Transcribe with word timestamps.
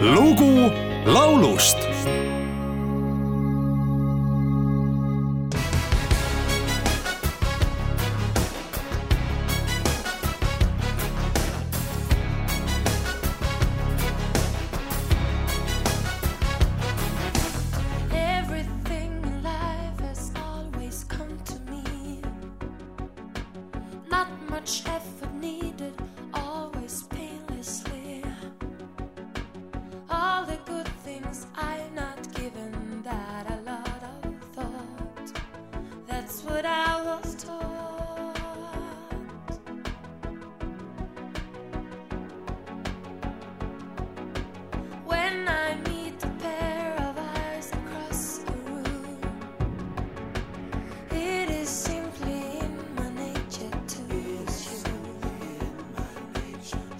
lugu 0.00 0.70
laulust 1.06 1.78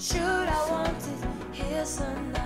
Should 0.01 0.20
I 0.20 0.70
want 0.70 0.97
it? 0.97 1.57
here 1.57 1.84
or? 1.84 2.38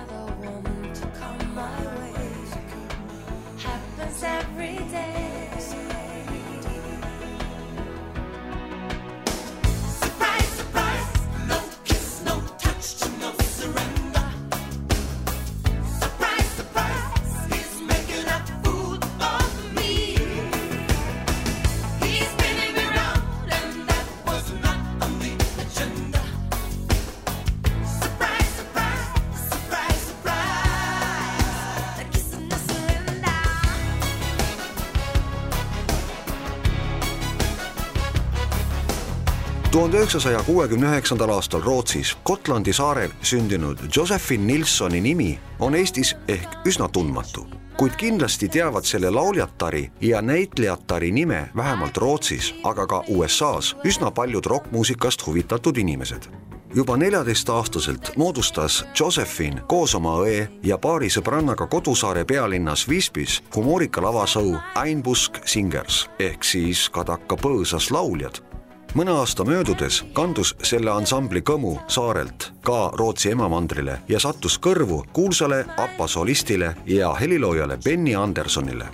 Tuhande 39.73 39.97
üheksasaja 39.97 40.43
kuuekümne 40.43 40.87
üheksandal 40.87 41.29
aastal 41.29 41.61
Rootsis 41.61 42.17
Gotlandi 42.25 42.73
saarel 42.73 43.09
sündinud 43.21 43.79
Josephine 43.95 44.47
Nilssoni 44.47 45.01
nimi 45.01 45.39
on 45.59 45.75
Eestis 45.75 46.15
ehk 46.27 46.67
üsna 46.69 46.85
tundmatu, 46.93 47.47
kuid 47.77 47.95
kindlasti 47.97 48.49
teavad 48.49 48.85
selle 48.85 49.09
lauljatari 49.09 49.91
ja 50.01 50.21
näitlejatari 50.21 51.11
nime 51.11 51.49
vähemalt 51.55 51.97
Rootsis, 51.97 52.53
aga 52.63 52.87
ka 52.87 53.01
USA-s 53.07 53.75
üsna 53.83 54.11
paljud 54.11 54.45
rokkmuusikast 54.45 55.25
huvitatud 55.25 55.77
inimesed. 55.77 56.29
Juba 56.75 56.97
neljateistaastaselt 56.97 58.13
moodustas 58.17 58.85
Josephine 58.99 59.61
koos 59.67 59.95
oma 59.95 60.19
õe 60.21 60.47
ja 60.63 60.77
paari 60.77 61.09
sõbrannaga 61.09 61.65
kodusaare 61.67 62.25
pealinnas 62.25 62.85
Visbys 62.89 63.41
humoorika 63.55 64.05
lavasõu 64.05 64.53
Einbusk 64.85 65.41
Singers 65.45 66.09
ehk 66.19 66.45
siis 66.45 66.89
Kadaka 66.89 67.41
põõsas 67.41 67.89
lauljad 67.89 68.52
mõne 68.93 69.11
aasta 69.11 69.43
möödudes 69.45 70.03
kandus 70.13 70.53
selle 70.63 70.91
ansambli 70.91 71.41
kõmu 71.41 71.73
saarelt 71.87 72.51
ka 72.65 72.91
Rootsi 72.97 73.31
emamandrile 73.33 73.99
ja 74.07 74.19
sattus 74.19 74.59
kõrvu 74.61 75.03
kuulsale 75.13 75.65
APA 75.77 76.07
solistile 76.07 76.75
ja 76.85 77.13
heliloojale 77.13 77.77
Benny 77.83 78.15
Andersonile. 78.15 78.87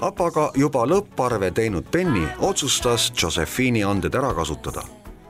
APA-ga 0.00 0.50
juba 0.54 0.84
lõpparve 0.86 1.50
teinud 1.54 1.90
Benny 1.90 2.26
otsustas 2.38 3.12
Josephine'i 3.22 3.84
anded 3.84 4.14
ära 4.14 4.34
kasutada 4.34 4.84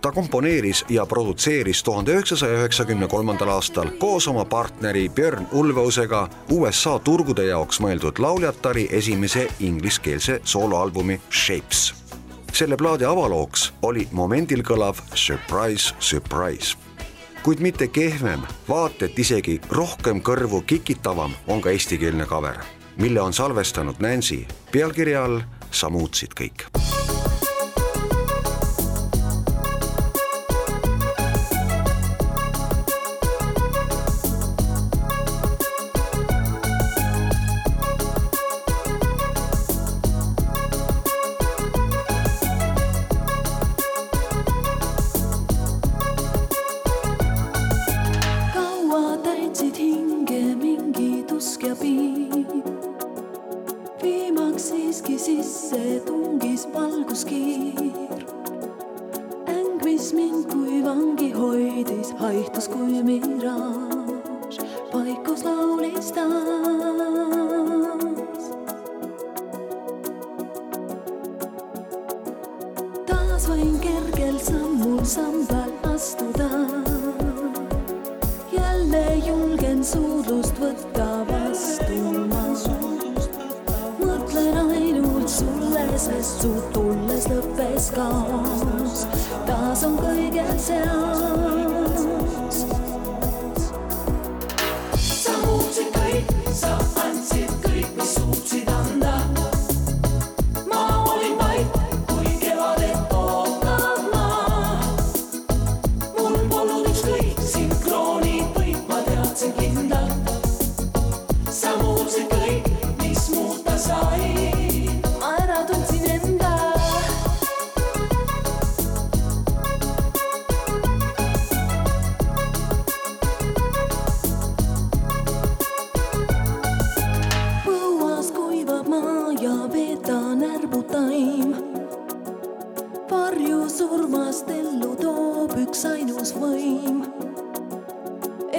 ta 0.04 0.12
komponeeris 0.12 0.84
ja 0.88 1.06
produtseeris 1.06 1.82
tuhande 1.82 2.12
üheksasaja 2.12 2.58
üheksakümne 2.58 3.08
kolmandal 3.08 3.48
aastal 3.48 3.88
koos 3.98 4.28
oma 4.28 4.44
partneri 4.44 5.08
Björn 5.08 5.46
Ulvausega 5.52 6.28
USA 6.52 6.98
turgude 6.98 7.48
jaoks 7.48 7.80
mõeldud 7.80 8.20
lauljatari 8.20 8.84
esimese 8.92 9.48
ingliskeelse 9.60 10.40
sooloalbumi 10.44 11.20
Shapes 11.32 12.03
selle 12.54 12.76
plaadi 12.76 13.04
avalooks 13.04 13.72
oli 13.82 14.06
momendil 14.12 14.62
kõlav 14.62 15.00
Surprise, 15.14 15.94
surprise. 15.98 16.76
kuid 17.42 17.60
mitte 17.60 17.88
kehvem, 17.88 18.40
vaat 18.68 19.02
et 19.02 19.18
isegi 19.18 19.60
rohkem 19.70 20.22
kõrvu 20.22 20.62
kikitavam 20.66 21.34
on 21.46 21.60
ka 21.60 21.70
eestikeelne 21.70 22.26
cover, 22.26 22.56
mille 22.96 23.20
on 23.20 23.32
salvestanud 23.32 23.98
Nancy 23.98 24.44
pealkirja 24.72 25.24
all 25.24 25.40
Sa 25.74 25.90
muutsid 25.90 26.38
kõik 26.38 26.83
haihtus 62.18 62.68
kui 62.68 63.02
miraaž, 63.02 64.58
vaikus 64.92 65.44
laulis 65.44 66.12
taas. 66.14 66.94
taas 73.08 73.48
võin 73.50 73.76
kergel 73.82 74.38
sammul 74.48 75.02
sambal 75.04 75.72
astuda 75.94 76.50
jälle 78.54 79.04
julgen 79.26 79.84
suudlust 79.84 80.58
võtta 80.62 81.23
sest 86.04 86.42
su 86.42 86.52
tulles 86.72 87.28
lõppes 87.32 87.88
kaos. 87.96 89.04
taas 89.48 89.84
on 89.88 89.96
kõigel 89.96 90.58
seas. 90.60 92.58
sa 95.00 95.36
muutsid 95.44 95.96
kõik, 95.96 96.34
sa 96.52 96.83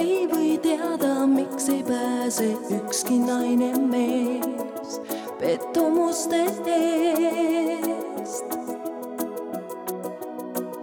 ei 0.06 0.26
või 0.30 0.58
teada, 0.62 1.26
miks 1.26 1.68
ei 1.72 1.82
pääse 1.86 2.46
ükski 2.76 3.18
naine 3.18 3.72
mees 3.90 5.00
pettumuste 5.40 6.42
eest. 6.74 8.56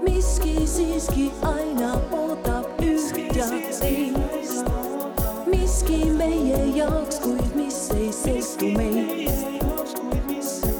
miski 0.03 0.67
siiski 0.67 1.29
aina 1.53 1.93
ootab 2.11 2.83
üht 2.83 3.35
ja 3.37 3.47
teist, 3.49 4.69
miski 5.51 6.01
usku 7.01 7.33
meid. 8.77 9.31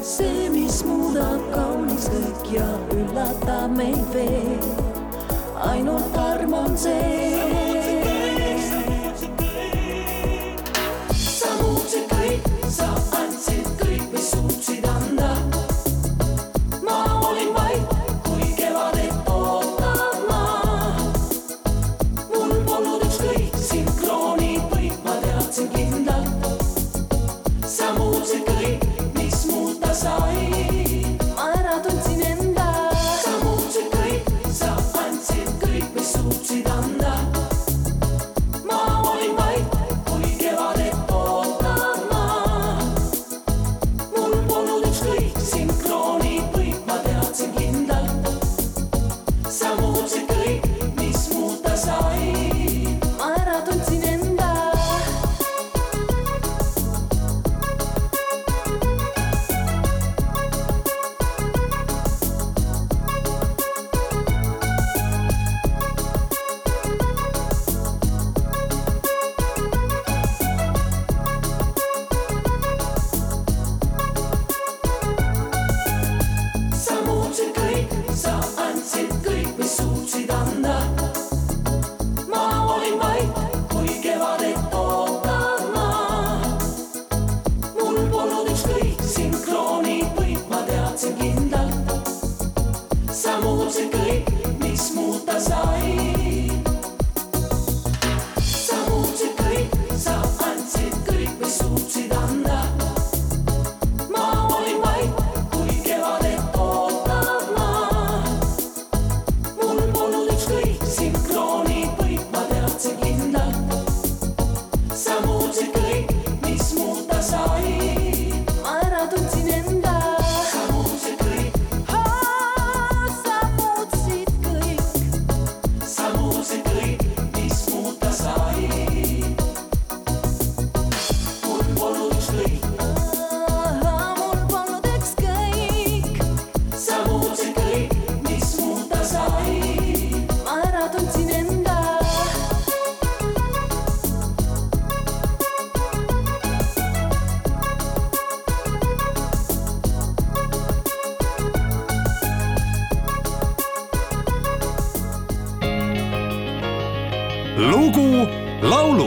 see, 0.04 0.48
mis 0.52 0.82
muudab 0.84 1.42
kaunis 1.54 2.08
kõik 2.12 2.48
ja 2.58 2.70
üllatab 2.94 3.76
meid 3.76 4.08
veel, 4.14 4.72
ainult 5.72 6.18
arm 6.28 6.58
on 6.64 6.76
see. 6.78 7.63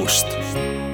Lugu 0.08 0.14
laulust 0.14 0.87